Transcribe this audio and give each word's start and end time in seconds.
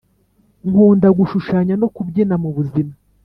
Nkunda 0.69 1.07
gushushanya 1.17 1.73
no 1.81 1.87
kubyina 1.95 2.35
mu 2.43 2.49
buzima 2.55 2.93